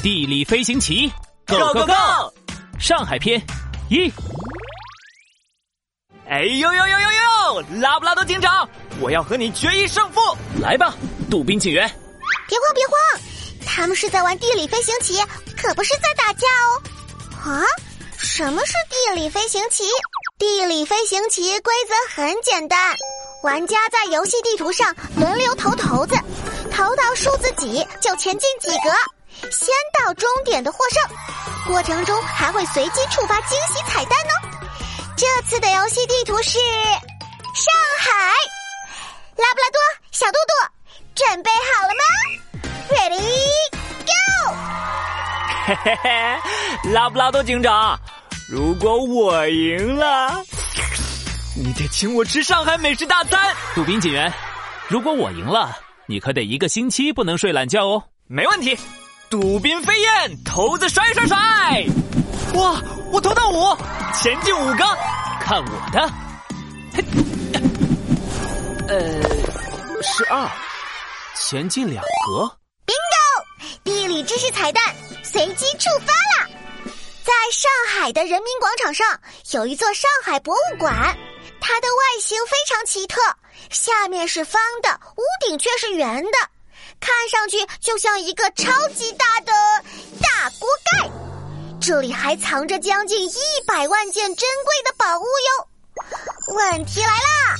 [0.00, 1.12] 地理飞行棋
[1.44, 2.32] ，Go Go Go！
[2.78, 3.42] 上海篇
[3.90, 4.12] 一。
[6.28, 7.80] 哎呦呦呦呦呦！
[7.80, 8.68] 拉布拉多警长，
[9.00, 10.20] 我要和你决一胜负！
[10.60, 10.94] 来吧，
[11.28, 11.88] 杜宾警员。
[12.46, 12.96] 别慌别慌，
[13.66, 15.20] 他们是在玩地理飞行棋，
[15.60, 17.50] 可不是在打架哦。
[17.50, 17.64] 啊？
[18.16, 19.82] 什么是地理飞行棋？
[20.38, 22.94] 地理飞行棋规则很简单，
[23.42, 26.14] 玩家在游戏地图上轮流投骰子，
[26.70, 28.90] 投到数字几就前进几格，
[29.50, 29.68] 先
[29.98, 31.02] 到终点的获胜。
[31.66, 34.32] 过程中还会随机触发惊喜彩蛋哦。
[35.16, 38.10] 这次的游戏地图是上海。
[39.36, 39.80] 拉布拉多，
[40.10, 40.52] 小肚肚，
[41.14, 42.02] 准备好了吗
[42.90, 43.20] ？Ready
[44.06, 44.54] go！
[45.66, 47.98] 嘿嘿嘿，拉布拉多警长。
[48.48, 50.42] 如果我赢了，
[51.54, 53.54] 你得请我吃上海美食大餐。
[53.74, 54.32] 杜宾警员，
[54.88, 58.02] 如果我赢了，你可得一个星期不能睡懒觉哦。
[58.26, 58.76] 没问题，
[59.30, 61.36] 杜宾飞燕，骰子甩甩甩！
[62.54, 62.80] 哇，
[63.12, 63.76] 我投到五，
[64.14, 64.84] 前进五个，
[65.38, 66.10] 看我的！
[68.88, 69.22] 呃，
[70.02, 70.48] 是二，
[71.34, 72.50] 前进两格。
[72.86, 73.84] Bingo！
[73.84, 74.82] 地理知识彩蛋，
[75.22, 76.48] 随机触发了。
[77.22, 79.06] 在上海的人民广场上
[79.52, 80.94] 有一座上海博物馆，
[81.60, 83.20] 它的外形非常奇特，
[83.68, 86.30] 下面是方的，屋顶却是圆的，
[87.00, 89.52] 看上去就像一个超级大的
[90.20, 91.10] 大锅盖。
[91.80, 95.68] 这里还藏着将近一百万件珍贵的宝物哟。
[96.54, 97.56] 问题来啦，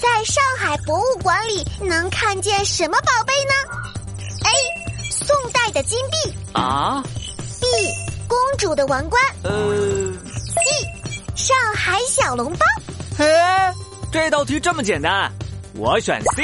[0.00, 3.52] 在上海博物馆里能看见什么宝贝呢
[4.44, 5.10] ？A.
[5.10, 7.02] 宋代的金币啊。
[7.60, 7.66] B.
[8.26, 9.50] 公主的王冠，呃
[10.34, 12.66] ，C，上海小笼包。
[13.18, 13.74] 哎，
[14.10, 15.30] 这道题这么简单，
[15.74, 16.42] 我选 C，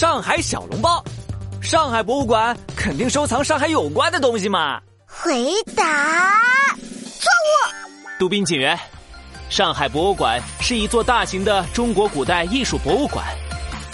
[0.00, 1.04] 上海小笼包。
[1.60, 4.80] 上海博物馆肯定收藏上海有关的东西嘛。
[5.06, 6.40] 回答
[7.20, 8.18] 错误。
[8.18, 8.80] 杜宾警员，
[9.50, 13.26] 上海博物馆是一座大型的中国古代艺术博物馆，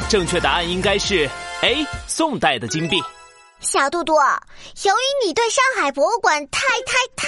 [0.08, 1.28] 正确答案应该是
[1.62, 3.02] A，宋代的金币。
[3.58, 4.14] 小杜杜，
[4.84, 7.26] 由于你对上海博物馆太太太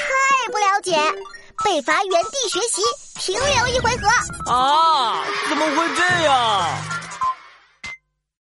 [0.52, 0.96] 不了解，
[1.64, 2.80] 被罚原地学习，
[3.16, 4.06] 停留一回合。
[4.48, 6.68] 啊，怎么会这样？